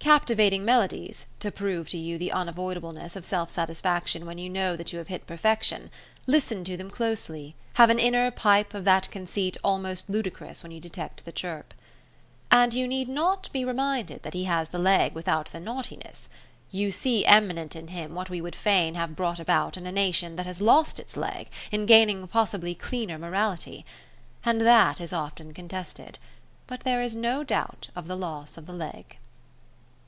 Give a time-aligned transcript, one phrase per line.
[0.00, 4.90] Captivating melodies (to prove to you the unavoidableness of self satisfaction when you know that
[4.90, 5.90] you have hit perfection),
[6.26, 10.80] listen to them closely, have an inner pipe of that conceit almost ludicrous when you
[10.80, 11.74] detect the chirp.
[12.50, 16.30] And you need not be reminded that he has the leg without the naughtiness.
[16.70, 20.36] You see eminent in him what we would fain have brought about in a nation
[20.36, 23.84] that has lost its leg in gaining a possibly cleaner morality.
[24.42, 26.18] And that is often contested;
[26.66, 29.18] but there is no doubt of the loss of the leg.